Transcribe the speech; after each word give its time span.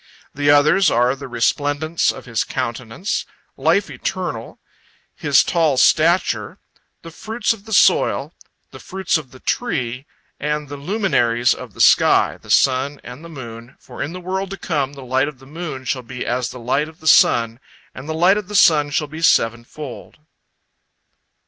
The 0.33 0.49
others 0.49 0.89
are 0.89 1.15
the 1.15 1.27
resplendence 1.27 2.11
of 2.11 2.25
his 2.25 2.43
countenance; 2.43 3.23
life 3.55 3.87
eternal; 3.87 4.59
his 5.15 5.43
tall 5.43 5.77
stature; 5.77 6.57
the 7.03 7.11
fruits 7.11 7.53
of 7.53 7.65
the 7.65 7.71
soil; 7.71 8.33
the 8.71 8.79
fruits 8.79 9.19
of 9.19 9.29
the 9.29 9.39
tree; 9.39 10.07
and 10.39 10.69
the 10.69 10.75
luminaries 10.75 11.53
of 11.53 11.75
the 11.75 11.81
sky, 11.81 12.39
the 12.41 12.49
sun 12.49 12.99
and 13.03 13.23
the 13.23 13.29
moon, 13.29 13.75
for 13.77 14.01
in 14.01 14.11
the 14.11 14.19
world 14.19 14.49
to 14.49 14.57
come 14.57 14.93
the 14.93 15.05
light 15.05 15.27
of 15.27 15.37
the 15.37 15.45
moon 15.45 15.85
shall 15.85 16.01
be 16.01 16.25
as 16.25 16.49
the 16.49 16.57
light 16.59 16.89
of 16.89 16.99
the 16.99 17.05
sun, 17.05 17.59
and 17.93 18.09
the 18.09 18.15
light 18.15 18.37
of 18.37 18.47
the 18.47 18.55
sun 18.55 18.89
shall 18.89 19.05
be 19.05 19.21
sevenfold. 19.21 20.17